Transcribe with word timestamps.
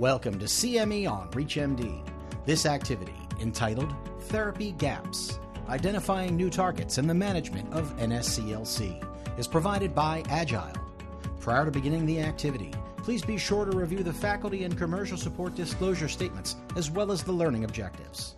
Welcome 0.00 0.38
to 0.38 0.46
CME 0.46 1.06
on 1.12 1.28
ReachMD. 1.32 2.02
This 2.46 2.64
activity, 2.64 3.12
entitled 3.38 3.94
Therapy 4.30 4.72
Gaps 4.72 5.38
Identifying 5.68 6.36
New 6.36 6.48
Targets 6.48 6.96
and 6.96 7.06
the 7.06 7.12
Management 7.12 7.70
of 7.74 7.94
NSCLC, 7.98 9.38
is 9.38 9.46
provided 9.46 9.94
by 9.94 10.24
Agile. 10.30 10.72
Prior 11.38 11.66
to 11.66 11.70
beginning 11.70 12.06
the 12.06 12.18
activity, 12.18 12.72
please 12.96 13.20
be 13.20 13.36
sure 13.36 13.66
to 13.66 13.76
review 13.76 14.02
the 14.02 14.10
faculty 14.10 14.64
and 14.64 14.78
commercial 14.78 15.18
support 15.18 15.54
disclosure 15.54 16.08
statements 16.08 16.56
as 16.76 16.90
well 16.90 17.12
as 17.12 17.22
the 17.22 17.32
learning 17.32 17.64
objectives. 17.64 18.36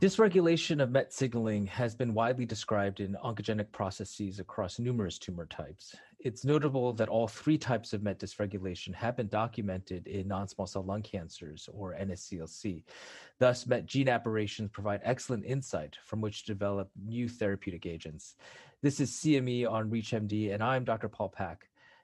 Dysregulation 0.00 0.80
of 0.80 0.92
MET 0.92 1.12
signaling 1.12 1.66
has 1.66 1.96
been 1.96 2.14
widely 2.14 2.46
described 2.46 3.00
in 3.00 3.16
oncogenic 3.24 3.72
processes 3.72 4.38
across 4.38 4.78
numerous 4.78 5.18
tumor 5.18 5.46
types. 5.46 5.96
It's 6.20 6.44
notable 6.44 6.92
that 6.94 7.08
all 7.08 7.28
three 7.28 7.58
types 7.58 7.92
of 7.92 8.02
MET 8.02 8.18
dysregulation 8.18 8.92
have 8.92 9.16
been 9.16 9.28
documented 9.28 10.08
in 10.08 10.26
non 10.26 10.48
small 10.48 10.66
cell 10.66 10.82
lung 10.82 11.00
cancers, 11.02 11.68
or 11.72 11.94
NSCLC. 11.94 12.82
Thus, 13.38 13.68
MET 13.68 13.86
gene 13.86 14.08
aberrations 14.08 14.70
provide 14.72 15.00
excellent 15.04 15.44
insight 15.44 15.96
from 16.04 16.20
which 16.20 16.42
to 16.42 16.52
develop 16.52 16.90
new 17.00 17.28
therapeutic 17.28 17.86
agents. 17.86 18.34
This 18.82 18.98
is 18.98 19.12
CME 19.12 19.70
on 19.70 19.90
ReachMD, 19.90 20.52
and 20.52 20.60
I'm 20.60 20.84
Dr. 20.84 21.08
Paul 21.08 21.32
Paik. 21.38 21.58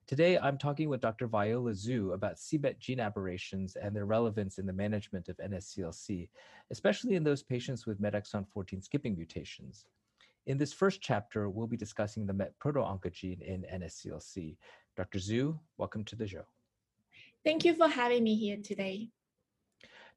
Today, 0.06 0.38
I'm 0.38 0.58
talking 0.58 0.88
with 0.88 1.00
Dr. 1.00 1.26
Viola 1.26 1.72
Zhu 1.72 2.14
about 2.14 2.38
c-MET 2.38 2.78
gene 2.78 3.00
aberrations 3.00 3.74
and 3.74 3.96
their 3.96 4.06
relevance 4.06 4.58
in 4.58 4.66
the 4.66 4.72
management 4.72 5.28
of 5.28 5.38
NSCLC, 5.38 6.28
especially 6.70 7.16
in 7.16 7.24
those 7.24 7.42
patients 7.42 7.84
with 7.84 7.98
MET 7.98 8.12
exon 8.12 8.46
14 8.46 8.80
skipping 8.80 9.16
mutations. 9.16 9.86
In 10.46 10.58
this 10.58 10.74
first 10.74 11.00
chapter, 11.00 11.48
we'll 11.48 11.66
be 11.66 11.76
discussing 11.76 12.26
the 12.26 12.34
MET 12.34 12.52
proto-oncogene 12.58 13.40
in 13.40 13.64
NSCLC. 13.72 14.58
Dr. 14.94 15.18
Zhu, 15.18 15.58
welcome 15.78 16.04
to 16.04 16.16
the 16.16 16.26
show. 16.26 16.44
Thank 17.44 17.64
you 17.64 17.74
for 17.74 17.88
having 17.88 18.22
me 18.22 18.36
here 18.36 18.58
today. 18.62 19.08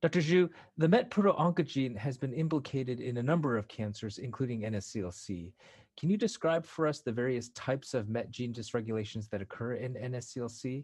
Dr. 0.02 0.20
Zhu, 0.20 0.50
the 0.78 0.90
MET 0.90 1.10
proto-oncogene 1.10 1.96
has 1.98 2.18
been 2.18 2.34
implicated 2.34 3.00
in 3.00 3.18
a 3.18 3.24
number 3.24 3.56
of 3.56 3.70
cancers, 3.70 4.18
including 4.18 4.64
NSCLC. 4.64 5.54
Can 5.98 6.10
you 6.10 6.18
describe 6.18 6.66
for 6.66 6.88
us 6.88 7.00
the 7.00 7.12
various 7.12 7.50
types 7.50 7.94
of 7.94 8.10
MET 8.10 8.30
gene 8.30 8.54
dysregulations 8.54 9.30
that 9.30 9.42
occur 9.42 9.76
in 9.76 9.94
NSCLC? 9.94 10.84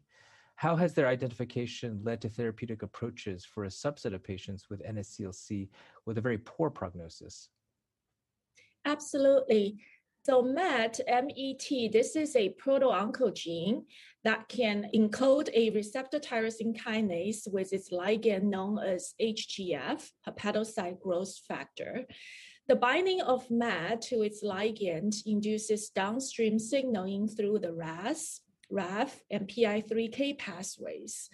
How 0.56 0.78
has 0.78 0.94
their 0.94 1.08
identification 1.08 2.00
led 2.02 2.22
to 2.22 2.30
therapeutic 2.30 2.82
approaches 2.82 3.44
for 3.44 3.66
a 3.66 3.70
subset 3.70 4.14
of 4.14 4.24
patients 4.24 4.70
with 4.70 4.82
NSCLC 4.84 5.68
with 6.06 6.18
a 6.18 6.22
very 6.22 6.38
poor 6.38 6.70
prognosis? 6.70 7.50
Absolutely. 8.86 9.78
So 10.26 10.42
MET, 10.42 11.02
MET, 11.06 11.92
this 11.92 12.16
is 12.16 12.36
a 12.36 12.50
proto-oncogene 12.50 13.84
that 14.24 14.48
can 14.48 14.90
encode 14.96 15.50
a 15.54 15.70
receptor 15.72 16.18
tyrosine 16.20 16.78
kinase 16.78 17.52
with 17.52 17.74
its 17.74 17.90
ligand 17.90 18.44
known 18.44 18.80
as 18.80 19.16
HGF, 19.22 20.10
hepatocyte 20.26 21.02
growth 21.02 21.36
factor. 21.46 22.06
The 22.70 22.78
binding 22.78 23.20
of 23.20 23.52
MET 23.52 24.02
to 24.04 24.22
its 24.22 24.42
ligand 24.42 25.16
induces 25.26 25.90
downstream 25.90 26.58
signaling 26.58 27.28
through 27.28 27.60
the 27.60 27.74
RAS, 27.74 28.40
RAF, 28.70 29.22
and 29.30 29.50
PI3K 29.50 30.40
pathways. 30.40 31.30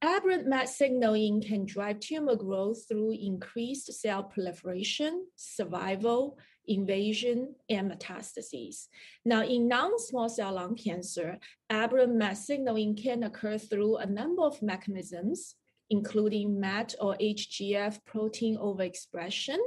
Aberrant 0.00 0.46
MET 0.46 0.70
signaling 0.70 1.42
can 1.42 1.66
drive 1.66 2.00
tumor 2.00 2.36
growth 2.36 2.88
through 2.88 3.12
increased 3.12 3.92
cell 3.92 4.24
proliferation, 4.24 5.26
survival, 5.36 6.38
invasion, 6.66 7.54
and 7.68 7.90
metastases. 7.90 8.88
Now, 9.24 9.42
in 9.42 9.68
non-small 9.68 10.28
cell 10.28 10.54
lung 10.54 10.76
cancer, 10.76 11.38
aberrant 11.70 12.14
MET 12.14 12.36
signaling 12.36 12.96
can 12.96 13.22
occur 13.22 13.58
through 13.58 13.96
a 13.96 14.06
number 14.06 14.42
of 14.42 14.62
mechanisms, 14.62 15.56
including 15.90 16.58
MET 16.58 16.94
or 17.00 17.16
HGF 17.20 18.04
protein 18.04 18.56
overexpression, 18.56 19.58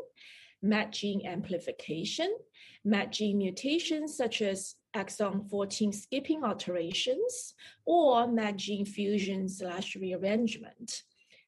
MET 0.61 0.91
gene 0.91 1.25
amplification, 1.25 2.35
MET 2.83 3.11
gene 3.11 3.37
mutations 3.37 4.15
such 4.15 4.41
as 4.41 4.75
exon 4.95 5.47
14 5.49 5.91
skipping 5.91 6.43
alterations, 6.43 7.53
or 7.85 8.27
MET 8.27 8.55
gene 8.55 8.85
fusion 8.85 9.47
slash 9.47 9.95
rearrangement. 9.95 11.03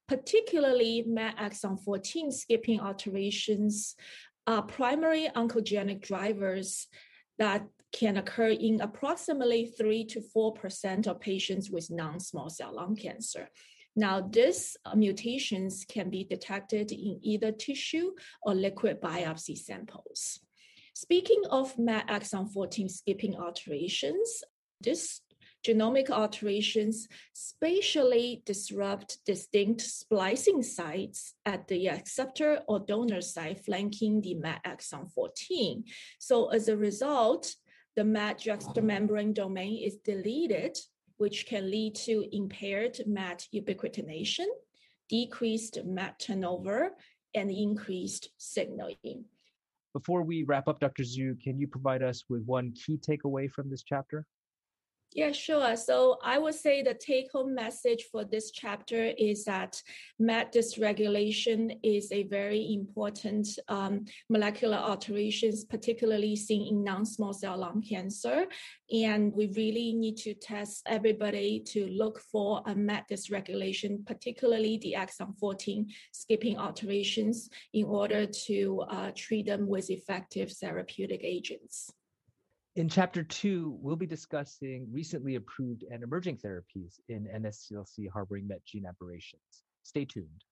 Particularly, 0.07 1.03
MET 1.05 1.37
exon 1.37 1.79
14 1.79 2.31
skipping 2.31 2.79
alterations 2.79 3.95
are 4.49 4.63
primary 4.63 5.29
oncogenic 5.35 6.01
drivers 6.01 6.87
that 7.37 7.67
can 7.91 8.17
occur 8.17 8.49
in 8.49 8.81
approximately 8.81 9.67
3 9.77 10.05
to 10.05 10.21
4% 10.35 11.07
of 11.07 11.19
patients 11.19 11.69
with 11.69 11.91
non 11.91 12.19
small 12.19 12.49
cell 12.49 12.73
lung 12.73 12.95
cancer. 12.95 13.47
Now, 13.95 14.21
these 14.21 14.75
mutations 14.95 15.85
can 15.87 16.09
be 16.09 16.23
detected 16.23 16.91
in 16.91 17.19
either 17.21 17.51
tissue 17.51 18.11
or 18.41 18.55
liquid 18.55 18.99
biopsy 19.01 19.55
samples. 19.57 20.39
Speaking 20.95 21.43
of 21.51 21.77
MET 21.77 22.07
exon 22.07 22.51
14 22.51 22.89
skipping 22.89 23.35
alterations, 23.35 24.43
these 24.81 25.21
genomic 25.65 26.09
alterations 26.09 27.07
spatially 27.33 28.41
disrupt 28.45 29.17
distinct 29.25 29.81
splicing 29.81 30.63
sites 30.63 31.33
at 31.45 31.67
the 31.67 31.89
acceptor 31.89 32.61
or 32.67 32.79
donor 32.79 33.21
site 33.21 33.63
flanking 33.63 34.21
the 34.21 34.35
MET 34.35 34.63
exon 34.65 35.11
14. 35.11 35.83
So 36.19 36.49
as 36.49 36.67
a 36.67 36.77
result, 36.77 37.55
the 37.95 38.03
MET 38.03 38.39
juxtamembrane 38.39 39.33
domain 39.33 39.83
is 39.83 39.97
deleted 39.97 40.77
which 41.19 41.45
can 41.45 41.69
lead 41.69 41.95
to 41.95 42.25
impaired 42.31 42.97
MET 43.05 43.45
ubiquitination, 43.53 44.45
decreased 45.09 45.77
MET 45.83 46.17
turnover, 46.17 46.91
and 47.35 47.51
increased 47.51 48.29
signaling. 48.37 49.25
Before 49.93 50.23
we 50.23 50.43
wrap 50.43 50.69
up, 50.69 50.79
Dr. 50.79 51.03
Zhu, 51.03 51.39
can 51.41 51.59
you 51.59 51.67
provide 51.67 52.01
us 52.01 52.23
with 52.29 52.45
one 52.45 52.71
key 52.71 52.97
takeaway 52.97 53.51
from 53.51 53.69
this 53.69 53.83
chapter? 53.83 54.25
Yeah, 55.13 55.31
sure. 55.31 55.75
So 55.75 56.19
I 56.23 56.37
would 56.37 56.53
say 56.53 56.83
the 56.83 56.93
take 56.93 57.31
home 57.31 57.55
message 57.55 58.05
for 58.11 58.23
this 58.23 58.51
chapter 58.51 59.11
is 59.17 59.43
that 59.45 59.81
MET 60.19 60.53
dysregulation 60.53 61.79
is 61.81 62.11
a 62.11 62.23
very 62.23 62.71
important 62.71 63.47
um, 63.69 64.05
molecular 64.29 64.77
alterations, 64.77 65.65
particularly 65.65 66.35
seen 66.35 66.67
in 66.67 66.83
non 66.83 67.07
small 67.07 67.33
cell 67.33 67.57
lung 67.57 67.81
cancer. 67.81 68.45
And 68.93 69.33
we 69.33 69.47
really 69.47 69.93
need 69.93 70.17
to 70.17 70.35
test 70.35 70.83
everybody 70.85 71.59
to 71.69 71.87
look 71.87 72.19
for 72.31 72.61
a 72.67 72.75
MET 72.75 73.05
dysregulation, 73.09 74.05
particularly 74.05 74.77
the 74.77 74.95
exon 74.95 75.35
14 75.39 75.87
skipping 76.11 76.59
alterations, 76.59 77.49
in 77.73 77.85
order 77.85 78.27
to 78.45 78.83
uh, 78.87 79.11
treat 79.15 79.47
them 79.47 79.67
with 79.67 79.89
effective 79.89 80.51
therapeutic 80.51 81.21
agents. 81.23 81.91
In 82.75 82.87
chapter 82.87 83.23
two, 83.23 83.77
we'll 83.81 83.95
be 83.95 84.05
discussing 84.05 84.87
recently 84.91 85.35
approved 85.35 85.83
and 85.91 86.03
emerging 86.03 86.37
therapies 86.37 86.99
in 87.09 87.25
NSCLC 87.25 88.07
harboring 88.09 88.47
MET 88.47 88.63
gene 88.63 88.85
aberrations. 88.85 89.63
Stay 89.83 90.05
tuned. 90.05 90.43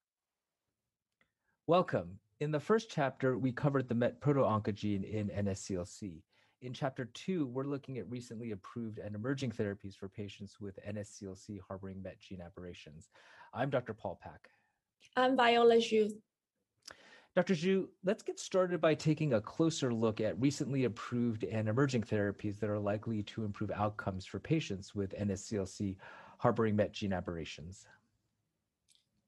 Welcome. 1.67 2.19
In 2.39 2.51
the 2.51 2.59
first 2.59 2.89
chapter, 2.89 3.37
we 3.37 3.51
covered 3.51 3.87
the 3.87 3.95
MET 3.95 4.19
proto-oncogene 4.19 5.03
in 5.03 5.29
NSCLC. 5.29 6.21
In 6.63 6.73
chapter 6.73 7.05
two, 7.05 7.45
we're 7.47 7.65
looking 7.65 7.99
at 7.99 8.09
recently 8.09 8.51
approved 8.51 8.97
and 8.97 9.13
emerging 9.13 9.51
therapies 9.51 9.95
for 9.95 10.09
patients 10.09 10.59
with 10.59 10.79
NSCLC 10.87 11.59
harboring 11.67 12.01
MET 12.01 12.19
gene 12.19 12.41
aberrations. 12.41 13.09
I'm 13.53 13.69
Dr. 13.69 13.93
Paul 13.93 14.19
Paik. 14.25 14.49
I'm 15.15 15.37
Viola 15.37 15.75
Zhu. 15.75 16.09
Dr. 17.37 17.53
Zhu, 17.53 17.87
let's 18.03 18.23
get 18.23 18.39
started 18.39 18.81
by 18.81 18.95
taking 18.95 19.33
a 19.33 19.41
closer 19.41 19.93
look 19.93 20.19
at 20.21 20.41
recently 20.41 20.85
approved 20.85 21.43
and 21.43 21.69
emerging 21.69 22.01
therapies 22.01 22.59
that 22.59 22.67
are 22.67 22.79
likely 22.79 23.21
to 23.21 23.45
improve 23.45 23.69
outcomes 23.69 24.25
for 24.25 24.39
patients 24.39 24.95
with 24.95 25.13
NSCLC 25.15 25.97
harboring 26.39 26.75
MET 26.75 26.93
gene 26.93 27.13
aberrations. 27.13 27.85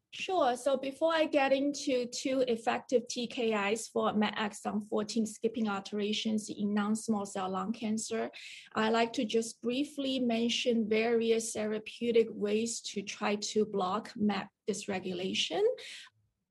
Sure. 0.09 0.57
So 0.57 0.75
before 0.75 1.13
I 1.13 1.25
get 1.25 1.53
into 1.53 2.07
two 2.07 2.43
effective 2.47 3.03
TKIs 3.07 3.91
for 3.93 4.11
MET 4.13 4.35
exon 4.37 4.89
14 4.89 5.27
skipping 5.27 5.69
alterations 5.69 6.49
in 6.49 6.73
non-small 6.73 7.27
cell 7.27 7.51
lung 7.51 7.71
cancer, 7.71 8.31
I 8.73 8.89
like 8.89 9.13
to 9.13 9.23
just 9.23 9.61
briefly 9.61 10.17
mention 10.17 10.89
various 10.89 11.53
therapeutic 11.53 12.29
ways 12.31 12.81
to 12.87 13.03
try 13.03 13.35
to 13.35 13.65
block 13.65 14.11
MET 14.15 14.47
dysregulation 14.67 15.61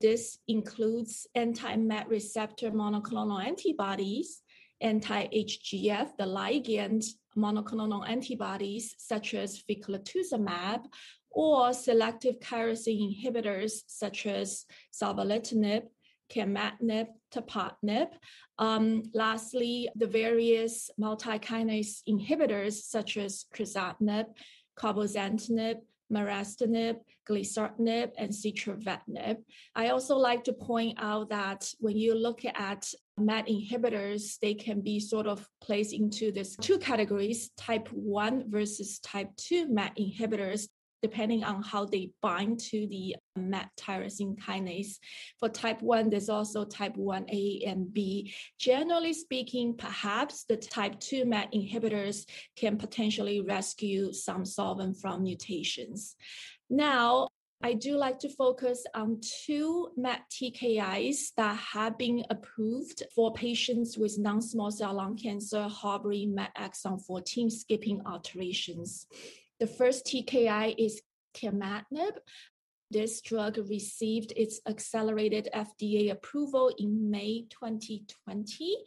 this 0.01 0.37
includes 0.47 1.27
anti-MET 1.35 2.07
receptor 2.07 2.71
monoclonal 2.71 3.43
antibodies, 3.45 4.41
anti-HGF, 4.81 6.15
the 6.17 6.25
ligand 6.25 7.05
monoclonal 7.37 8.07
antibodies 8.07 8.95
such 8.97 9.33
as 9.33 9.61
ficlatuzumab, 9.69 10.85
or 11.31 11.73
selective 11.73 12.39
tyrosine 12.39 13.23
inhibitors 13.23 13.81
such 13.87 14.25
as 14.25 14.65
savolitinib, 14.93 15.83
capmatinib, 16.33 17.07
tepotinib. 17.33 18.07
Um, 18.57 19.03
lastly, 19.13 19.89
the 19.95 20.07
various 20.07 20.89
multi-kinase 20.97 22.01
inhibitors 22.07 22.73
such 22.73 23.17
as 23.17 23.45
crizotinib, 23.53 24.25
cabozantinib, 24.77 25.77
merestinib, 26.11 26.97
gilteritinib, 27.27 28.11
and 28.17 28.31
sitravatinib. 28.31 29.37
I 29.75 29.89
also 29.89 30.15
like 30.17 30.43
to 30.45 30.53
point 30.53 30.97
out 30.99 31.29
that 31.29 31.71
when 31.79 31.97
you 31.97 32.15
look 32.15 32.43
at 32.45 32.91
MET 33.17 33.47
inhibitors, 33.47 34.39
they 34.39 34.53
can 34.53 34.81
be 34.81 34.99
sort 34.99 35.27
of 35.27 35.47
placed 35.61 35.93
into 35.93 36.31
these 36.31 36.55
two 36.55 36.79
categories, 36.79 37.51
type 37.57 37.87
1 37.91 38.45
versus 38.49 38.99
type 38.99 39.29
2 39.37 39.67
MET 39.67 39.95
inhibitors 39.97 40.67
depending 41.01 41.43
on 41.43 41.61
how 41.61 41.85
they 41.85 42.11
bind 42.21 42.59
to 42.59 42.87
the 42.87 43.15
um, 43.35 43.49
MET 43.49 43.69
tyrosine 43.77 44.37
kinase. 44.37 44.97
For 45.39 45.49
type 45.49 45.81
1, 45.81 46.09
there's 46.09 46.29
also 46.29 46.65
type 46.65 46.95
1A 46.95 47.69
and 47.69 47.93
B. 47.93 48.33
Generally 48.57 49.13
speaking, 49.13 49.75
perhaps 49.75 50.45
the 50.45 50.57
type 50.57 50.99
2 50.99 51.25
MET 51.25 51.51
inhibitors 51.53 52.25
can 52.55 52.77
potentially 52.77 53.41
rescue 53.41 54.13
some 54.13 54.45
solvent 54.45 54.97
front 54.97 55.21
mutations. 55.23 56.15
Now, 56.69 57.29
I 57.61 57.73
do 57.73 57.97
like 57.97 58.19
to 58.19 58.29
focus 58.29 58.85
on 58.95 59.19
two 59.45 59.89
MET 59.97 60.21
TKIs 60.31 61.33
that 61.35 61.57
have 61.57 61.97
been 61.97 62.23
approved 62.29 63.03
for 63.13 63.33
patients 63.33 63.97
with 63.97 64.17
non-small 64.17 64.71
cell 64.71 64.93
lung 64.93 65.17
cancer 65.17 65.67
harboring 65.67 66.33
MET 66.33 66.51
exon 66.57 67.03
14 67.05 67.49
skipping 67.49 68.01
alterations. 68.05 69.07
The 69.59 69.67
first 69.67 70.05
TKI 70.05 70.75
is 70.77 71.01
capmatinib. 71.35 72.17
This 72.91 73.21
drug 73.21 73.57
received 73.69 74.33
its 74.35 74.61
accelerated 74.67 75.49
FDA 75.53 76.11
approval 76.11 76.71
in 76.79 77.11
May 77.11 77.45
2020 77.49 78.77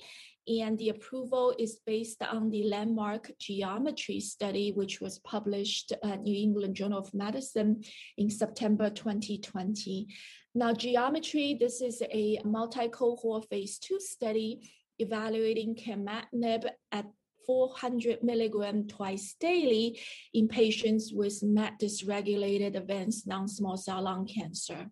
and 0.49 0.77
the 0.79 0.89
approval 0.89 1.55
is 1.59 1.79
based 1.87 2.23
on 2.23 2.51
the 2.51 2.65
landmark 2.65 3.31
geometry 3.39 4.19
study, 4.19 4.73
which 4.73 5.01
was 5.01 5.21
published 5.21 5.93
at 6.03 6.23
New 6.23 6.37
England 6.37 6.75
Journal 6.75 6.99
of 6.99 7.15
Medicine 7.15 7.85
in 8.19 8.29
September 8.29 8.91
2020. 8.91 10.09
Now, 10.55 10.73
geometry, 10.73 11.57
this 11.61 11.81
is 11.81 12.03
a 12.11 12.41
multi-cohort 12.45 13.49
phase 13.49 13.79
two 13.79 14.01
study 14.01 14.73
evaluating 14.99 15.77
capmatinib 15.77 16.69
at 16.91 17.07
400 17.47 18.23
milligram 18.23 18.87
twice 18.87 19.35
daily 19.41 20.01
in 20.35 20.49
patients 20.49 21.13
with 21.15 21.43
MET 21.43 21.79
dysregulated 21.81 22.77
advanced 22.77 23.27
non-small 23.27 23.77
cell 23.77 24.03
lung 24.03 24.27
cancer. 24.27 24.91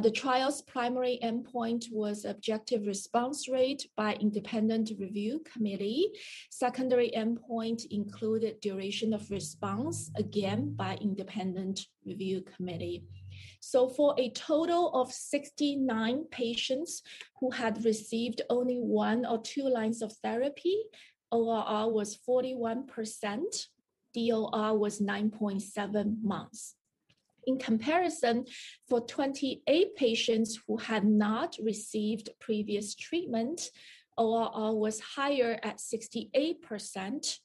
The 0.00 0.10
trial's 0.10 0.62
primary 0.62 1.18
endpoint 1.22 1.84
was 1.92 2.24
objective 2.24 2.86
response 2.86 3.50
rate 3.50 3.86
by 3.98 4.14
independent 4.14 4.92
review 4.98 5.42
committee. 5.52 6.08
Secondary 6.50 7.10
endpoint 7.10 7.82
included 7.90 8.62
duration 8.62 9.12
of 9.12 9.30
response, 9.30 10.10
again 10.16 10.72
by 10.74 10.96
independent 11.02 11.80
review 12.06 12.42
committee. 12.56 13.04
So 13.60 13.90
for 13.90 14.14
a 14.16 14.30
total 14.30 14.90
of 14.94 15.12
69 15.12 16.24
patients 16.30 17.02
who 17.38 17.50
had 17.50 17.84
received 17.84 18.40
only 18.48 18.76
one 18.76 19.26
or 19.26 19.42
two 19.42 19.68
lines 19.68 20.00
of 20.00 20.14
therapy, 20.24 20.78
ORR 21.30 21.92
was 21.92 22.18
41%, 22.28 23.66
DOR 24.14 24.76
was 24.78 25.00
9.7 25.00 26.22
months. 26.22 26.74
In 27.46 27.58
comparison, 27.58 28.44
for 28.88 29.00
28 29.00 29.96
patients 29.96 30.58
who 30.66 30.76
had 30.76 31.04
not 31.04 31.56
received 31.62 32.30
previous 32.40 32.94
treatment, 32.94 33.70
ORR 34.18 34.74
was 34.74 35.00
higher 35.00 35.58
at 35.62 35.78
68%. 35.78 37.38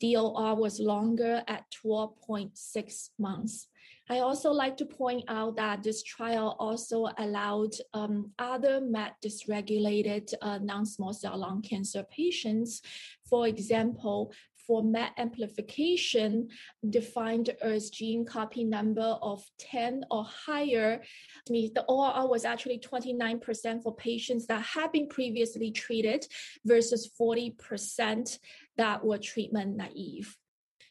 DOR 0.00 0.56
was 0.56 0.80
longer 0.80 1.42
at 1.46 1.64
12.6 1.84 3.10
months. 3.18 3.68
I 4.10 4.18
also 4.18 4.50
like 4.50 4.76
to 4.78 4.86
point 4.86 5.22
out 5.28 5.54
that 5.54 5.84
this 5.84 6.02
trial 6.02 6.56
also 6.58 7.06
allowed 7.18 7.74
um, 7.94 8.32
other 8.40 8.80
MET 8.80 9.14
dysregulated 9.24 10.34
uh, 10.42 10.58
non-small 10.58 11.12
cell 11.12 11.38
lung 11.38 11.62
cancer 11.62 12.04
patients, 12.10 12.82
for 13.28 13.46
example, 13.46 14.32
for 14.66 14.82
MET 14.82 15.12
amplification 15.16 16.48
defined 16.90 17.50
as 17.62 17.90
gene 17.90 18.24
copy 18.24 18.64
number 18.64 19.16
of 19.22 19.44
10 19.58 20.04
or 20.10 20.24
higher. 20.24 21.00
The 21.46 21.84
ORR 21.88 22.28
was 22.28 22.44
actually 22.44 22.80
29% 22.80 23.80
for 23.80 23.94
patients 23.94 24.48
that 24.48 24.62
had 24.62 24.90
been 24.90 25.06
previously 25.06 25.70
treated 25.70 26.26
versus 26.66 27.08
40% 27.20 28.38
that 28.76 29.04
were 29.04 29.18
treatment 29.18 29.76
naive. 29.76 30.36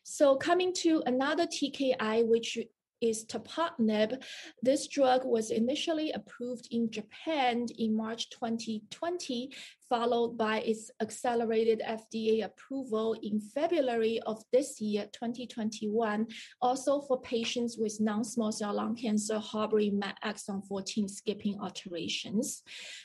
So 0.03 0.37
coming 0.37 0.73
to 0.75 1.03
another 1.05 1.45
TKI, 1.45 2.25
which 2.25 2.57
is 3.01 3.25
tepotinib. 3.25 4.21
This 4.61 4.87
drug 4.87 5.25
was 5.25 5.51
initially 5.51 6.11
approved 6.11 6.67
in 6.71 6.91
Japan 6.91 7.67
in 7.77 7.95
March 7.95 8.29
2020 8.29 9.51
followed 9.89 10.37
by 10.37 10.59
its 10.59 10.91
accelerated 11.01 11.81
FDA 11.85 12.45
approval 12.45 13.15
in 13.23 13.39
February 13.39 14.19
of 14.25 14.43
this 14.53 14.79
year, 14.79 15.07
2021, 15.11 16.27
also 16.61 17.01
for 17.01 17.19
patients 17.21 17.77
with 17.77 17.99
non-small 17.99 18.51
cell 18.51 18.75
lung 18.75 18.95
cancer 18.95 19.39
harboring 19.39 19.97
MET 19.97 20.15
exon 20.23 20.65
14 20.67 21.07
skipping 21.07 21.59
alterations. 21.59 22.61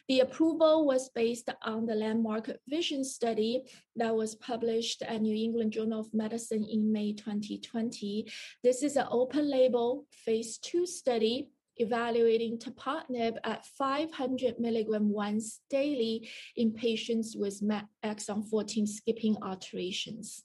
The 0.08 0.20
approval 0.20 0.86
was 0.86 1.08
based 1.14 1.48
on 1.62 1.86
the 1.86 1.94
landmark 1.94 2.50
vision 2.68 3.04
study 3.04 3.62
that 3.96 4.14
was 4.14 4.34
published 4.34 5.02
at 5.02 5.22
New 5.22 5.34
England 5.34 5.72
Journal 5.72 6.00
of 6.00 6.12
Medicine 6.12 6.64
in 6.64 6.92
May 6.92 7.14
2020. 7.14 8.30
This 8.62 8.82
is 8.82 8.96
an 8.96 9.06
open 9.10 9.50
label 9.50 10.06
phase 10.10 10.58
two 10.58 10.86
study 10.86 11.48
evaluating 11.76 12.58
tepotinib 12.58 13.36
at 13.44 13.64
500 13.66 14.58
milligram 14.58 15.10
once 15.10 15.60
daily 15.70 16.28
in 16.56 16.72
patients 16.72 17.36
with 17.36 17.60
exon 18.04 18.48
14 18.48 18.86
skipping 18.86 19.36
alterations. 19.42 20.44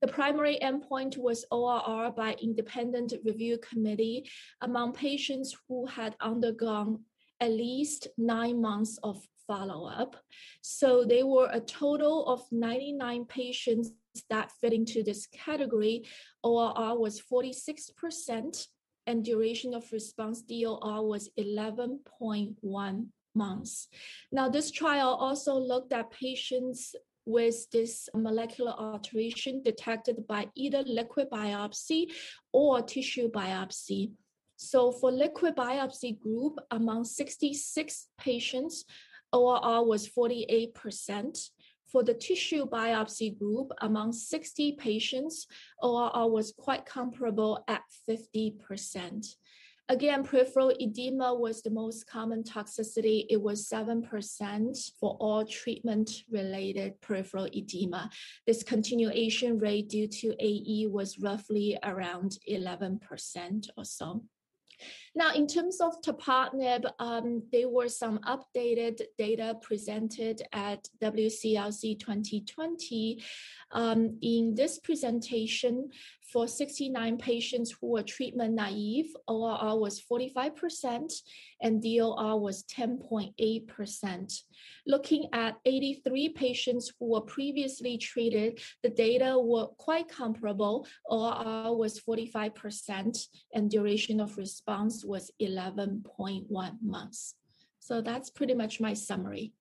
The 0.00 0.08
primary 0.08 0.58
endpoint 0.62 1.18
was 1.18 1.44
ORR 1.50 2.12
by 2.12 2.34
independent 2.40 3.12
review 3.22 3.58
committee 3.58 4.30
among 4.62 4.94
patients 4.94 5.54
who 5.68 5.86
had 5.86 6.16
undergone 6.20 7.00
at 7.40 7.50
least 7.50 8.08
nine 8.16 8.60
months 8.62 8.98
of 9.02 9.22
follow-up. 9.46 10.16
So 10.62 11.04
there 11.04 11.26
were 11.26 11.50
a 11.52 11.60
total 11.60 12.26
of 12.26 12.42
99 12.50 13.24
patients 13.26 13.92
that 14.28 14.52
fit 14.60 14.72
into 14.72 15.02
this 15.02 15.26
category. 15.26 16.06
ORR 16.42 16.98
was 16.98 17.20
46%, 17.20 18.66
and 19.10 19.24
duration 19.24 19.74
of 19.74 19.90
response 19.92 20.42
DOR 20.42 21.06
was 21.06 21.28
11.1 21.38 23.06
months. 23.34 23.88
Now, 24.30 24.48
this 24.48 24.70
trial 24.70 25.14
also 25.20 25.54
looked 25.58 25.92
at 25.92 26.10
patients 26.12 26.94
with 27.26 27.70
this 27.70 28.08
molecular 28.14 28.72
alteration 28.72 29.62
detected 29.62 30.26
by 30.26 30.48
either 30.56 30.82
liquid 30.82 31.28
biopsy 31.30 32.06
or 32.52 32.82
tissue 32.82 33.30
biopsy. 33.30 34.12
So 34.56 34.92
for 34.92 35.10
liquid 35.10 35.56
biopsy 35.56 36.18
group, 36.18 36.58
among 36.70 37.04
66 37.04 38.08
patients, 38.18 38.84
ORR 39.32 39.84
was 39.84 40.08
48%. 40.08 41.50
For 41.90 42.04
the 42.04 42.14
tissue 42.14 42.66
biopsy 42.66 43.36
group, 43.36 43.72
among 43.80 44.12
60 44.12 44.72
patients, 44.72 45.46
ORR 45.82 46.30
was 46.30 46.52
quite 46.56 46.86
comparable 46.86 47.64
at 47.66 47.82
50%. 48.08 49.26
Again, 49.88 50.22
peripheral 50.22 50.72
edema 50.80 51.34
was 51.34 51.62
the 51.62 51.70
most 51.70 52.06
common 52.06 52.44
toxicity. 52.44 53.26
It 53.28 53.42
was 53.42 53.68
7% 53.68 54.90
for 55.00 55.16
all 55.18 55.44
treatment 55.44 56.22
related 56.30 57.00
peripheral 57.00 57.48
edema. 57.52 58.08
Discontinuation 58.48 59.60
rate 59.60 59.88
due 59.88 60.06
to 60.06 60.36
AE 60.38 60.86
was 60.86 61.18
roughly 61.18 61.76
around 61.82 62.38
11% 62.48 63.68
or 63.76 63.84
so. 63.84 64.22
Now, 65.14 65.32
in 65.34 65.46
terms 65.46 65.80
of 65.80 66.00
tepotinib, 66.02 66.84
um, 66.98 67.42
there 67.52 67.68
were 67.68 67.88
some 67.88 68.18
updated 68.20 69.00
data 69.18 69.56
presented 69.60 70.42
at 70.52 70.88
WCLC 71.02 71.98
2020. 71.98 73.22
Um, 73.72 74.18
in 74.22 74.54
this 74.54 74.78
presentation, 74.78 75.90
for 76.32 76.46
69 76.46 77.18
patients 77.18 77.74
who 77.80 77.88
were 77.88 78.02
treatment 78.02 78.54
naive, 78.54 79.14
ORR 79.26 79.78
was 79.78 80.00
45% 80.00 81.12
and 81.60 81.82
DOR 81.82 82.38
was 82.38 82.64
10.8%. 82.64 84.42
Looking 84.86 85.28
at 85.32 85.56
83 85.64 86.28
patients 86.30 86.92
who 86.98 87.10
were 87.10 87.20
previously 87.22 87.98
treated, 87.98 88.60
the 88.82 88.90
data 88.90 89.38
were 89.38 89.66
quite 89.78 90.08
comparable. 90.08 90.86
ORR 91.06 91.76
was 91.76 92.00
45% 92.00 93.26
and 93.54 93.70
duration 93.70 94.20
of 94.20 94.36
response 94.38 95.04
was 95.04 95.30
11.1 95.42 96.82
months. 96.82 97.34
So 97.80 98.00
that's 98.00 98.30
pretty 98.30 98.54
much 98.54 98.80
my 98.80 98.94
summary. 98.94 99.52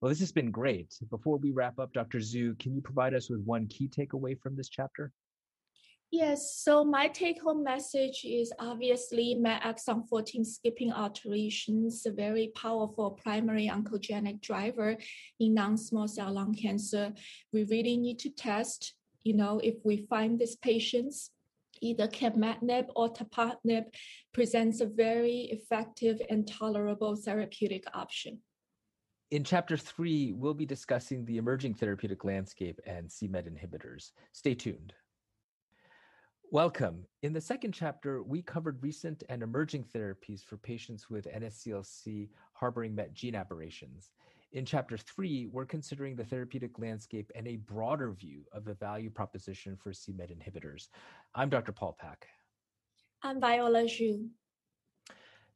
Well, 0.00 0.08
this 0.08 0.20
has 0.20 0.32
been 0.32 0.50
great. 0.50 0.94
Before 1.10 1.36
we 1.36 1.50
wrap 1.50 1.78
up, 1.78 1.92
Dr. 1.92 2.18
Zhu, 2.18 2.58
can 2.58 2.74
you 2.74 2.80
provide 2.80 3.14
us 3.14 3.28
with 3.28 3.44
one 3.44 3.66
key 3.66 3.86
takeaway 3.86 4.40
from 4.40 4.56
this 4.56 4.70
chapter? 4.70 5.12
Yes, 6.12 6.56
so 6.56 6.84
my 6.84 7.06
take 7.06 7.40
home 7.40 7.62
message 7.62 8.24
is 8.24 8.52
obviously 8.58 9.36
MET 9.36 9.62
exon 9.62 10.08
14 10.08 10.44
skipping 10.44 10.92
alterations, 10.92 12.04
a 12.04 12.10
very 12.10 12.50
powerful 12.56 13.12
primary 13.12 13.68
oncogenic 13.68 14.40
driver 14.40 14.96
in 15.38 15.54
non 15.54 15.76
small 15.76 16.08
cell 16.08 16.32
lung 16.32 16.52
cancer. 16.52 17.12
We 17.52 17.62
really 17.62 17.96
need 17.96 18.18
to 18.20 18.30
test, 18.30 18.94
you 19.22 19.36
know, 19.36 19.60
if 19.62 19.76
we 19.84 20.06
find 20.10 20.36
these 20.36 20.56
patients, 20.56 21.30
either 21.80 22.08
capmatinib 22.08 22.88
or 22.96 23.12
tepotinib 23.12 23.84
presents 24.34 24.80
a 24.80 24.86
very 24.86 25.48
effective 25.52 26.20
and 26.28 26.44
tolerable 26.44 27.14
therapeutic 27.14 27.84
option. 27.94 28.40
In 29.30 29.44
chapter 29.44 29.76
three, 29.76 30.32
we'll 30.32 30.54
be 30.54 30.66
discussing 30.66 31.24
the 31.24 31.36
emerging 31.36 31.74
therapeutic 31.74 32.24
landscape 32.24 32.80
and 32.84 33.10
c-MET 33.10 33.46
inhibitors. 33.46 34.10
Stay 34.32 34.56
tuned. 34.56 34.92
Welcome. 36.52 37.04
In 37.22 37.32
the 37.32 37.40
second 37.40 37.70
chapter, 37.70 38.24
we 38.24 38.42
covered 38.42 38.82
recent 38.82 39.22
and 39.28 39.40
emerging 39.40 39.84
therapies 39.84 40.44
for 40.44 40.56
patients 40.56 41.08
with 41.08 41.28
NSCLC 41.32 42.28
harboring 42.54 42.92
MET 42.92 43.14
gene 43.14 43.36
aberrations. 43.36 44.10
In 44.50 44.64
chapter 44.64 44.98
three, 44.98 45.46
we're 45.46 45.64
considering 45.64 46.16
the 46.16 46.24
therapeutic 46.24 46.76
landscape 46.76 47.30
and 47.36 47.46
a 47.46 47.54
broader 47.54 48.10
view 48.10 48.42
of 48.52 48.64
the 48.64 48.74
value 48.74 49.10
proposition 49.10 49.76
for 49.76 49.92
c-MET 49.92 50.30
inhibitors. 50.36 50.88
I'm 51.36 51.50
Dr. 51.50 51.70
Paul 51.70 51.96
Paik. 52.02 52.24
I'm 53.22 53.40
Viola 53.40 53.84
Zhu. 53.84 54.26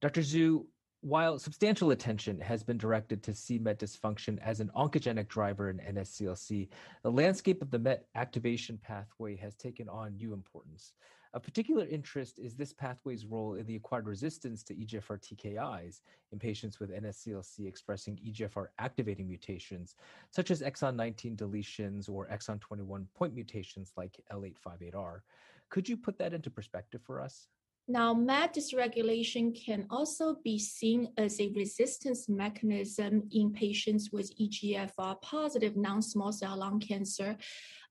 Dr. 0.00 0.20
Zhu, 0.20 0.64
while 1.04 1.38
substantial 1.38 1.90
attention 1.90 2.40
has 2.40 2.62
been 2.62 2.78
directed 2.78 3.22
to 3.22 3.34
c-MET 3.34 3.78
dysfunction 3.78 4.38
as 4.40 4.60
an 4.60 4.70
oncogenic 4.74 5.28
driver 5.28 5.68
in 5.68 5.76
NSCLC, 5.76 6.66
the 7.02 7.12
landscape 7.12 7.60
of 7.60 7.70
the 7.70 7.78
MET 7.78 8.06
activation 8.14 8.78
pathway 8.82 9.36
has 9.36 9.54
taken 9.54 9.86
on 9.90 10.16
new 10.16 10.32
importance. 10.32 10.94
Of 11.34 11.42
particular 11.42 11.86
interest 11.86 12.38
is 12.38 12.54
this 12.54 12.72
pathway's 12.72 13.26
role 13.26 13.56
in 13.56 13.66
the 13.66 13.76
acquired 13.76 14.06
resistance 14.06 14.62
to 14.62 14.74
EGFR 14.74 15.20
TKIs 15.20 16.00
in 16.32 16.38
patients 16.38 16.80
with 16.80 16.90
NSCLC 16.90 17.66
expressing 17.68 18.18
EGFR 18.26 18.68
activating 18.78 19.28
mutations, 19.28 19.96
such 20.30 20.50
as 20.50 20.62
exon 20.62 20.96
19 20.96 21.36
deletions 21.36 22.08
or 22.08 22.28
exon 22.28 22.58
21 22.62 23.06
point 23.14 23.34
mutations 23.34 23.92
like 23.98 24.18
L858R. 24.32 25.20
Could 25.68 25.86
you 25.86 25.98
put 25.98 26.16
that 26.18 26.32
into 26.32 26.48
perspective 26.48 27.02
for 27.04 27.20
us? 27.20 27.48
Now, 27.86 28.14
MET 28.14 28.54
dysregulation 28.54 29.54
can 29.54 29.86
also 29.90 30.36
be 30.42 30.58
seen 30.58 31.12
as 31.18 31.38
a 31.38 31.48
resistance 31.48 32.30
mechanism 32.30 33.28
in 33.30 33.52
patients 33.52 34.10
with 34.10 34.34
EGFR 34.38 35.20
positive 35.20 35.76
non 35.76 36.00
small 36.00 36.32
cell 36.32 36.56
lung 36.56 36.80
cancer 36.80 37.36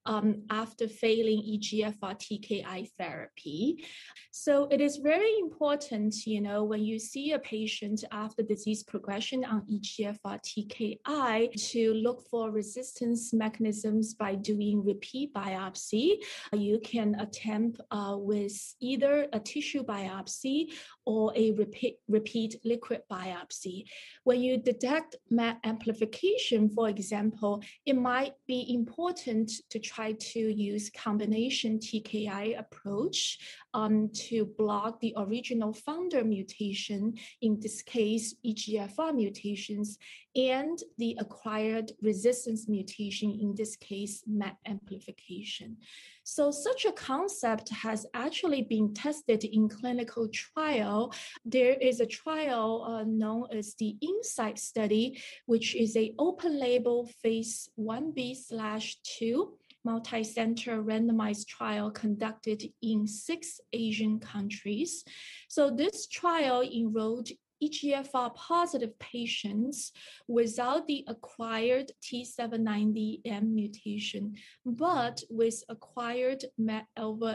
um, 0.05 0.43
after 0.49 0.87
failing 0.87 1.39
EGFR 1.39 2.15
TKI 2.19 2.89
therapy. 2.97 3.85
So 4.31 4.67
it 4.71 4.81
is 4.81 4.97
very 4.97 5.37
important, 5.39 6.25
you 6.25 6.41
know, 6.41 6.63
when 6.63 6.83
you 6.83 6.99
see 6.99 7.33
a 7.33 7.39
patient 7.39 8.03
after 8.11 8.41
disease 8.41 8.83
progression 8.83 9.45
on 9.45 9.61
EGFR 9.71 10.39
TKI 10.41 11.71
to 11.71 11.93
look 11.93 12.23
for 12.29 12.51
resistance 12.51 13.33
mechanisms 13.33 14.13
by 14.13 14.35
doing 14.35 14.83
repeat 14.83 15.33
biopsy. 15.33 16.17
You 16.51 16.79
can 16.83 17.15
attempt 17.19 17.81
uh, 17.91 18.15
with 18.17 18.75
either 18.81 19.27
a 19.33 19.39
tissue 19.39 19.83
biopsy 19.83 20.71
or 21.05 21.33
a 21.35 21.51
repeat, 21.51 21.99
repeat 22.07 22.55
liquid 22.63 23.01
biopsy. 23.11 23.85
When 24.23 24.41
you 24.41 24.57
detect 24.57 25.15
MET 25.29 25.59
amplification, 25.63 26.69
for 26.69 26.89
example, 26.89 27.61
it 27.85 27.97
might 27.97 28.33
be 28.47 28.73
important 28.73 29.51
to 29.69 29.79
try 29.79 30.13
to 30.13 30.39
use 30.39 30.89
combination 30.89 31.79
TKI 31.79 32.57
approach 32.57 33.39
um, 33.73 34.09
to 34.13 34.45
block 34.57 34.99
the 34.99 35.13
original 35.17 35.73
founder 35.73 36.23
mutation, 36.23 37.15
in 37.41 37.59
this 37.59 37.81
case, 37.81 38.35
EGFR 38.45 39.15
mutations, 39.15 39.97
and 40.35 40.79
the 40.97 41.15
acquired 41.19 41.91
resistance 42.01 42.67
mutation, 42.67 43.31
in 43.31 43.53
this 43.55 43.75
case, 43.75 44.23
MET 44.27 44.55
amplification. 44.65 45.77
So 46.23 46.51
such 46.51 46.85
a 46.85 46.91
concept 46.91 47.69
has 47.69 48.05
actually 48.13 48.63
been 48.63 48.93
tested 48.93 49.43
in 49.43 49.67
clinical 49.67 50.29
trial. 50.29 51.13
There 51.45 51.73
is 51.73 51.99
a 51.99 52.05
trial 52.05 52.85
uh, 52.87 53.03
known 53.03 53.47
as 53.51 53.75
the 53.75 53.97
INSIGHT 54.01 54.57
study, 54.57 55.21
which 55.45 55.75
is 55.75 55.95
a 55.97 56.13
open 56.17 56.59
label 56.59 57.09
phase 57.21 57.69
1b 57.77 58.37
slash 58.37 58.97
2 59.19 59.57
multi-center 59.85 60.81
randomized 60.81 61.47
trial 61.47 61.91
conducted 61.91 62.63
in 62.81 63.05
six 63.05 63.59
Asian 63.73 64.19
countries. 64.19 65.03
So 65.49 65.69
this 65.69 66.07
trial 66.07 66.61
enrolled 66.61 67.29
EGFR 67.63 68.35
positive 68.35 68.97
patients 68.99 69.91
without 70.27 70.87
the 70.87 71.03
acquired 71.07 71.91
T790M 72.01 73.53
mutation, 73.53 74.35
but 74.65 75.23
with 75.29 75.63
acquired 75.69 76.45
MET 76.57 76.85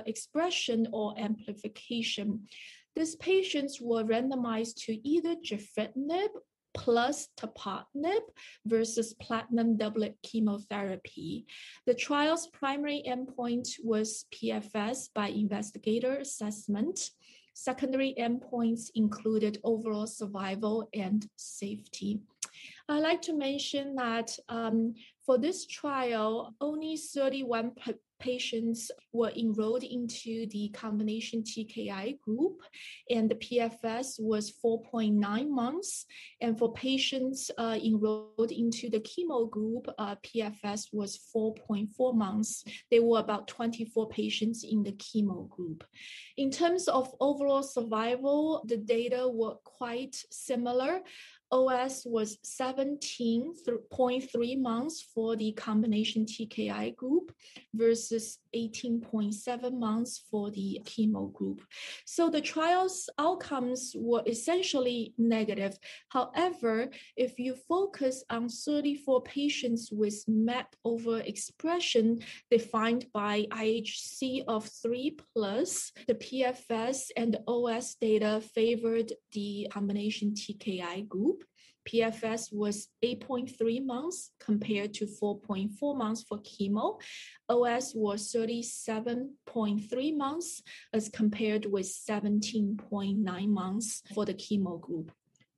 expression 0.07 0.89
or 0.93 1.15
amplification. 1.19 2.47
These 2.97 3.17
patients 3.17 3.81
were 3.81 4.05
randomized 4.05 4.85
to 4.87 5.09
either 5.09 5.37
gefitinib 5.37 6.31
plus 6.75 7.29
tepotinib 7.37 8.23
versus 8.67 9.15
platinum 9.15 9.77
doublet 9.77 10.17
chemotherapy. 10.23 11.47
The 11.87 11.95
trial's 11.95 12.47
primary 12.49 13.03
endpoint 13.07 13.69
was 13.83 14.27
PFS 14.35 15.09
by 15.15 15.29
investigator 15.29 16.17
assessment. 16.17 17.11
Secondary 17.61 18.15
endpoints 18.17 18.89
included 18.95 19.59
overall 19.65 20.07
survival 20.07 20.89
and 20.95 21.29
safety. 21.35 22.21
I'd 22.89 23.01
like 23.01 23.21
to 23.23 23.33
mention 23.33 23.97
that 23.97 24.31
um, 24.49 24.95
for 25.27 25.39
this 25.39 25.67
trial, 25.67 26.55
only 26.61 26.97
31 26.97 27.73
patients 28.19 28.91
were 29.13 29.31
enrolled 29.37 29.85
into 29.85 30.47
the 30.47 30.71
combination 30.71 31.43
TKI 31.43 32.19
group, 32.21 32.63
and 33.11 33.31
the 33.31 33.37
PFS 33.37 34.21
was 34.21 34.53
4.9 34.65 35.49
months. 35.49 36.07
And 36.41 36.59
for 36.59 36.73
patients 36.73 37.51
uh, 37.59 37.79
enrolled 37.83 38.51
into 38.51 38.89
the 38.91 39.01
chemo 39.01 39.51
group, 39.51 39.89
uh, 39.99 40.17
PFS 40.17 40.89
was 40.93 41.19
4.4 41.35 42.15
months. 42.15 42.65
There 42.91 43.03
were 43.03 43.21
about 43.21 43.49
24 43.49 44.09
patients 44.09 44.65
in 44.65 44.83
the 44.83 44.93
chemo 44.93 45.49
group. 45.49 45.85
In 46.37 46.51
terms 46.51 46.89
of 46.89 47.15
overall 47.21 47.63
survival, 47.63 48.65
the 48.67 48.77
data 48.77 49.29
were 49.29 49.55
quite 49.65 50.17
similar. 50.31 51.01
OS 51.51 52.05
was 52.05 52.37
17.3 52.45 54.61
months 54.61 55.01
for 55.15 55.35
the 55.37 55.53
combination 55.53 56.27
TKI 56.27 56.95
group 56.95 57.33
versus 57.75 58.08
18.7 58.13 59.79
months 59.79 60.25
for 60.31 60.51
the 60.51 60.81
chemo 60.85 61.33
group. 61.33 61.63
So 62.05 62.31
the 62.31 62.41
trial's 62.41 63.09
outcomes 63.19 63.95
were 63.97 64.23
essentially 64.27 65.15
negative. 65.19 65.79
However, 66.09 66.89
if 67.17 67.39
you 67.39 67.55
focus 67.69 68.25
on 68.31 68.49
34 68.49 69.23
patients 69.23 69.91
with 69.93 70.25
MET 70.27 70.75
overexpression 70.87 72.23
defined 72.51 73.07
by 73.13 73.47
IHC 73.51 74.45
of 74.49 74.69
3 74.83 75.17
plus, 75.35 75.93
the 76.07 76.15
PFS 76.15 77.11
and 77.17 77.39
OS 77.47 77.95
data 77.95 78.43
favored 78.55 79.13
the 79.33 79.69
combination 79.71 80.33
TKI 80.33 81.07
group. 81.09 81.45
PFS 81.89 82.53
was 82.53 82.89
8.3 83.03 83.85
months 83.85 84.33
compared 84.39 84.93
to 84.95 85.07
4.4 85.07 85.97
months 85.97 86.23
for 86.23 86.39
chemo. 86.39 87.01
OS 87.49 87.95
was 87.95 88.31
37.3 88.33 90.17
months 90.17 90.63
as 90.93 91.09
compared 91.09 91.65
with 91.65 91.87
17.9 91.87 93.49
months 93.49 94.03
for 94.15 94.27
the 94.27 94.35
chemo 94.35 94.79
group. 94.79 95.13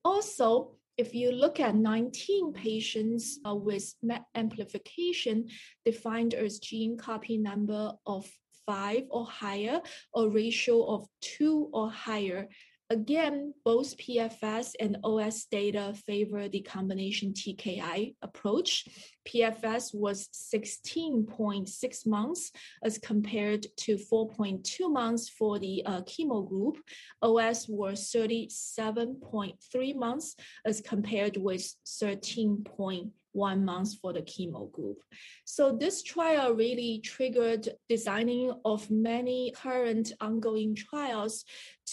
Also, 0.04 0.76
if 0.96 1.14
you 1.14 1.32
look 1.32 1.58
at 1.58 1.74
19 1.74 2.52
patients 2.52 3.40
uh, 3.48 3.54
with 3.54 3.94
MET 4.02 4.22
amplification 4.34 5.48
defined 5.84 6.34
as 6.34 6.58
gene 6.58 6.96
copy 6.96 7.38
number 7.38 7.92
of 8.06 8.30
five 8.66 9.04
or 9.10 9.26
higher, 9.26 9.80
or 10.12 10.30
ratio 10.30 10.84
of 10.84 11.06
two 11.20 11.68
or 11.72 11.90
higher, 11.90 12.48
Again, 12.90 13.54
both 13.64 13.96
PFS 13.98 14.72
and 14.80 14.96
OS 15.04 15.44
data 15.44 15.94
favor 16.06 16.48
the 16.48 16.60
combination 16.62 17.32
TKI 17.32 18.16
approach. 18.20 18.88
PFS 19.28 19.94
was 19.94 20.28
16.6 20.34 22.06
months 22.08 22.50
as 22.82 22.98
compared 22.98 23.64
to 23.76 23.96
4.2 23.96 24.92
months 24.92 25.28
for 25.28 25.60
the 25.60 25.84
uh, 25.86 26.00
chemo 26.00 26.48
group. 26.48 26.78
OS 27.22 27.68
was 27.68 28.10
37.3 28.10 29.94
months 29.94 30.34
as 30.64 30.80
compared 30.80 31.36
with 31.36 31.72
13.8 31.86 33.12
one 33.32 33.64
month 33.64 33.94
for 34.00 34.12
the 34.12 34.22
chemo 34.22 34.70
group. 34.72 34.98
So 35.44 35.76
this 35.76 36.02
trial 36.02 36.54
really 36.54 37.00
triggered 37.04 37.68
designing 37.88 38.52
of 38.64 38.90
many 38.90 39.52
current 39.54 40.12
ongoing 40.20 40.74
trials 40.74 41.44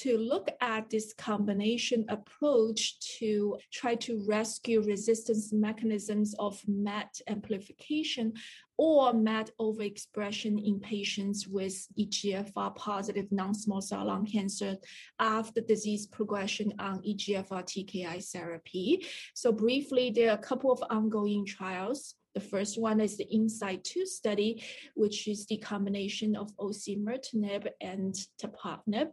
to 0.01 0.17
look 0.17 0.49
at 0.61 0.89
this 0.89 1.13
combination 1.13 2.05
approach 2.09 2.99
to 3.17 3.57
try 3.71 3.95
to 3.95 4.23
rescue 4.27 4.81
resistance 4.81 5.51
mechanisms 5.51 6.35
of 6.37 6.61
MET 6.67 7.19
amplification 7.27 8.33
or 8.77 9.11
MET 9.11 9.49
overexpression 9.59 10.63
in 10.63 10.79
patients 10.79 11.47
with 11.47 11.87
EGFR 11.97 12.75
positive 12.75 13.31
non-small 13.31 13.81
cell 13.81 14.05
lung 14.05 14.25
cancer 14.25 14.77
after 15.19 15.61
disease 15.61 16.05
progression 16.05 16.71
on 16.77 17.01
EGFR 17.01 17.63
TKI 17.63 18.23
therapy. 18.31 19.05
So 19.33 19.51
briefly, 19.51 20.11
there 20.11 20.29
are 20.29 20.35
a 20.35 20.37
couple 20.37 20.71
of 20.71 20.83
ongoing 20.91 21.43
trials. 21.43 22.15
The 22.35 22.41
first 22.41 22.79
one 22.79 23.01
is 23.01 23.17
the 23.17 23.27
INSIGHT 23.33 23.83
2 23.83 24.05
study, 24.05 24.63
which 24.93 25.27
is 25.27 25.47
the 25.47 25.57
combination 25.57 26.35
of 26.35 26.55
osimertinib 26.57 27.67
and 27.81 28.13
tepotinib. 28.39 29.09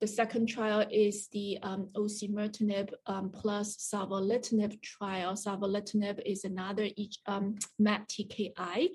The 0.00 0.06
second 0.06 0.46
trial 0.46 0.86
is 0.92 1.26
the 1.32 1.58
um, 1.62 1.88
osimertinib 1.96 2.90
um, 3.06 3.30
plus 3.30 3.76
savolitinib 3.76 4.80
trial. 4.80 5.34
Savolitinib 5.34 6.20
is 6.24 6.44
another 6.44 6.88
um, 7.26 7.56
MET 7.80 8.08
TKI. 8.08 8.90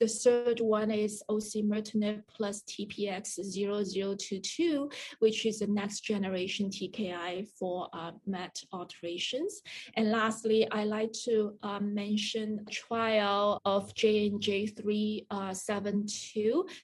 The 0.00 0.08
third 0.08 0.60
one 0.60 0.90
is 0.90 1.22
osimertinib 1.30 2.22
plus 2.34 2.62
TPX0022, 2.62 4.90
which 5.18 5.44
is 5.44 5.58
the 5.58 5.66
next 5.66 6.00
generation 6.00 6.70
TKI 6.70 7.46
for 7.58 7.90
uh, 7.92 8.12
MET 8.26 8.56
alterations. 8.72 9.60
And 9.94 10.10
lastly, 10.10 10.66
I 10.70 10.84
like 10.84 11.12
to 11.24 11.52
um, 11.62 11.94
mention 11.94 12.64
a 12.66 12.70
trial 12.70 13.60
of 13.66 13.92
JNJ372, 13.94 15.26
uh, 15.30 15.52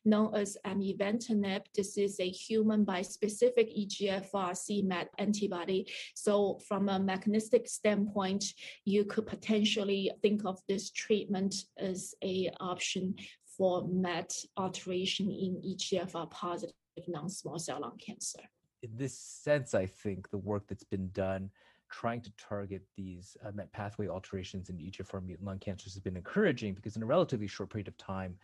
known 0.04 0.34
as 0.34 0.58
amivantamab. 0.66 1.62
This 1.74 1.96
is 1.96 2.20
a 2.20 2.28
human 2.28 2.84
bispecific 2.84 3.61
specific 3.62 4.22
EGFR 4.32 4.56
c-MET 4.56 5.08
antibody. 5.18 5.86
So 6.14 6.58
from 6.66 6.88
a 6.88 6.98
mechanistic 6.98 7.68
standpoint, 7.68 8.44
you 8.84 9.04
could 9.04 9.26
potentially 9.26 10.10
think 10.22 10.44
of 10.44 10.60
this 10.68 10.90
treatment 10.90 11.54
as 11.78 12.14
a 12.22 12.50
option 12.60 13.14
for 13.56 13.86
MET 13.88 14.32
alteration 14.56 15.30
in 15.30 15.60
EGFR 15.64 16.30
positive 16.30 16.74
non-small 17.08 17.58
cell 17.58 17.80
lung 17.80 17.98
cancer. 18.04 18.40
In 18.82 18.90
this 18.96 19.16
sense, 19.16 19.74
I 19.74 19.86
think 19.86 20.30
the 20.30 20.38
work 20.38 20.64
that's 20.68 20.84
been 20.84 21.10
done 21.12 21.50
trying 21.90 22.22
to 22.22 22.32
target 22.38 22.82
these 22.96 23.36
uh, 23.44 23.50
MET 23.54 23.70
pathway 23.72 24.08
alterations 24.08 24.70
in 24.70 24.76
EGFR 24.76 25.24
mutant 25.24 25.46
lung 25.46 25.58
cancers 25.58 25.92
has 25.92 26.02
been 26.02 26.16
encouraging 26.16 26.74
because 26.74 26.96
in 26.96 27.02
a 27.02 27.06
relatively 27.06 27.46
short 27.46 27.70
period 27.70 27.88
of 27.88 27.96
time, 27.98 28.34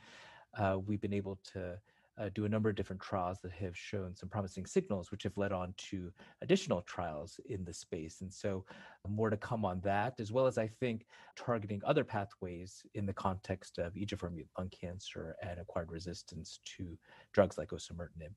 uh, 0.58 0.78
we've 0.86 1.00
been 1.00 1.14
able 1.14 1.38
to 1.52 1.78
uh, 2.18 2.28
do 2.34 2.44
a 2.44 2.48
number 2.48 2.68
of 2.68 2.74
different 2.74 3.00
trials 3.00 3.38
that 3.42 3.52
have 3.52 3.76
shown 3.76 4.14
some 4.14 4.28
promising 4.28 4.66
signals, 4.66 5.10
which 5.10 5.22
have 5.22 5.36
led 5.36 5.52
on 5.52 5.72
to 5.76 6.10
additional 6.42 6.82
trials 6.82 7.38
in 7.48 7.64
the 7.64 7.72
space. 7.72 8.20
And 8.20 8.32
so, 8.32 8.64
more 9.06 9.30
to 9.30 9.36
come 9.36 9.64
on 9.64 9.80
that, 9.80 10.18
as 10.18 10.32
well 10.32 10.46
as 10.46 10.58
I 10.58 10.66
think 10.66 11.06
targeting 11.36 11.80
other 11.86 12.04
pathways 12.04 12.84
in 12.94 13.06
the 13.06 13.12
context 13.12 13.78
of 13.78 13.94
EGFR 13.94 14.32
mutant 14.32 14.50
lung 14.58 14.70
cancer 14.70 15.36
and 15.42 15.60
acquired 15.60 15.90
resistance 15.90 16.60
to 16.76 16.98
drugs 17.32 17.56
like 17.56 17.70
osimertinib. 17.70 18.34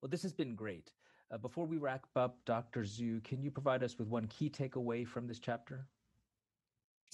Well, 0.00 0.10
this 0.10 0.22
has 0.22 0.32
been 0.32 0.54
great. 0.54 0.92
Uh, 1.32 1.38
before 1.38 1.64
we 1.64 1.78
wrap 1.78 2.04
up, 2.14 2.36
Dr. 2.44 2.82
Zhu, 2.82 3.24
can 3.24 3.42
you 3.42 3.50
provide 3.50 3.82
us 3.82 3.98
with 3.98 4.08
one 4.08 4.26
key 4.26 4.50
takeaway 4.50 5.06
from 5.06 5.26
this 5.26 5.38
chapter? 5.38 5.86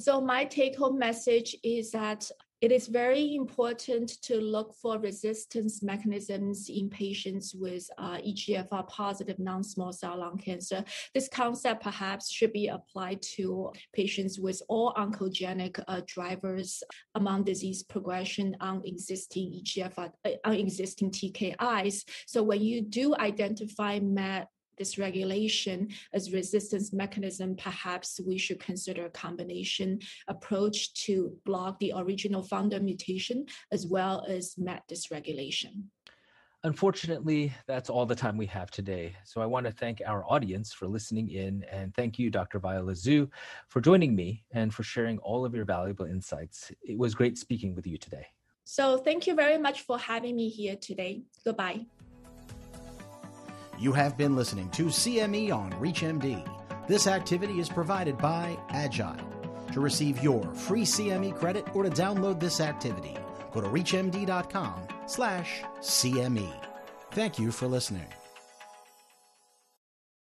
So, 0.01 0.21
my 0.21 0.45
take 0.45 0.77
home 0.77 0.99
message 0.99 1.57
is 1.63 1.93
that 1.93 2.31
it 2.61 2.73
is 2.73 2.89
very 2.89 3.37
important 3.37 4.21
to 4.23 4.41
look 4.41 4.75
for 4.75 4.99
resistance 4.99 5.83
mechanisms 5.83 6.69
in 6.69 6.91
patients 6.91 7.55
with 7.55 7.89
uh, 7.99 8.19
EGFR 8.19 8.89
positive 8.89 9.39
non 9.39 9.63
small 9.63 9.93
cell 9.93 10.19
lung 10.19 10.39
cancer. 10.39 10.85
This 11.15 11.29
concept 11.29 11.83
perhaps 11.83 12.31
should 12.31 12.53
be 12.53 12.69
applied 12.69 13.23
to 13.37 13.73
patients 13.93 14.41
with 14.41 14.61
all 14.69 14.93
oncogenic 14.95 15.83
uh, 15.87 16.01
drivers 16.07 16.83
among 17.15 17.45
disease 17.45 17.83
progression 17.83 18.57
on 18.61 18.83
existing 18.85 19.63
EGFR, 19.63 20.11
uh, 20.25 20.31
on 20.45 20.55
existing 20.55 21.11
TKIs. 21.11 22.05
So 22.27 22.43
when 22.43 22.61
you 22.61 22.83
do 22.83 23.15
identify 23.17 24.01
MET 24.01 24.49
dysregulation 24.79 25.93
as 26.13 26.33
resistance 26.33 26.93
mechanism, 26.93 27.57
perhaps 27.57 28.21
we 28.27 28.39
should 28.39 28.61
consider 28.61 29.07
a 29.07 29.11
combination 29.11 29.99
approach 30.29 30.95
to 31.05 31.37
block 31.45 31.79
the 31.79 31.93
original 31.97 32.43
founder 32.43 32.81
mutation 32.81 33.47
as 33.73 33.87
well 33.87 34.25
as 34.29 34.55
MET 34.59 34.83
dysregulation. 34.89 35.85
Unfortunately, 36.65 37.53
that's 37.69 37.89
all 37.89 38.05
the 38.05 38.17
time 38.17 38.37
we 38.37 38.47
have 38.47 38.71
today. 38.71 39.15
So 39.25 39.41
I 39.41 39.47
want 39.47 39.67
to 39.67 39.73
thank 39.73 40.03
our 40.05 40.25
audience 40.29 40.73
for 40.73 40.89
listening 40.89 41.31
in 41.31 41.65
and 41.71 41.95
thank 41.95 42.19
you, 42.19 42.31
Dr. 42.31 42.59
Viola 42.59 42.93
Zhu, 42.93 43.31
for 43.69 43.81
joining 43.81 44.17
me 44.17 44.45
and 44.51 44.75
for 44.75 44.83
sharing 44.83 45.19
all 45.19 45.45
of 45.45 45.55
your 45.55 45.65
valuable 45.65 46.07
insights. 46.07 46.73
It 46.83 46.99
was 46.99 47.15
great 47.15 47.39
speaking 47.39 47.77
with 47.77 47.87
you 47.87 47.97
today. 47.97 48.27
So 48.65 48.99
thank 48.99 49.27
you 49.27 49.35
very 49.35 49.57
much 49.57 49.83
for 49.83 49.99
having 49.99 50.35
me 50.35 50.49
here 50.49 50.77
today. 50.77 51.23
Goodbye. 51.45 51.87
You 53.79 53.93
have 53.93 54.17
been 54.17 54.35
listening 54.35 54.71
to 54.71 54.87
CME 54.87 55.55
on 55.55 55.71
ReachMD. 55.75 56.45
This 56.89 57.07
activity 57.07 57.61
is 57.61 57.69
provided 57.69 58.19
by 58.19 58.59
Agile. 58.71 59.17
To 59.73 59.81
receive 59.81 60.21
your 60.21 60.43
free 60.53 60.83
CME 60.83 61.37
credit 61.37 61.65
or 61.77 61.85
to 61.85 61.91
download 61.91 62.41
this 62.41 62.61
activity, 62.61 63.17
go 63.53 63.61
to 63.61 63.69
reachmd.com 63.69 64.75
slash 65.07 65.63
CME. 65.81 66.53
Thank 67.13 67.39
you 67.39 67.53
for 67.53 67.69
listening. 67.69 68.07